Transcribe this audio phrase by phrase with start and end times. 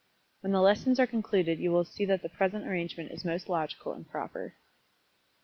[0.39, 3.93] When the lessons are concluded you will see that the present arrangement is most logical
[3.93, 4.55] and proper.